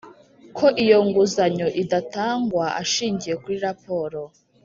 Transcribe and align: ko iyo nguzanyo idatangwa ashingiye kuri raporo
ko 0.57 0.65
iyo 0.83 0.97
nguzanyo 1.07 1.67
idatangwa 1.81 2.65
ashingiye 2.81 3.33
kuri 3.41 3.57
raporo 3.67 4.21